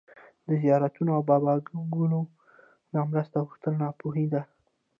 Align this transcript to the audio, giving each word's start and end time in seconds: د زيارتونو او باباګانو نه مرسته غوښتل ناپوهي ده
د 0.47 0.49
زيارتونو 0.61 1.09
او 1.17 1.21
باباګانو 1.29 2.21
نه 2.93 2.99
مرسته 3.11 3.37
غوښتل 3.47 3.73
ناپوهي 3.83 4.25
ده 4.33 4.41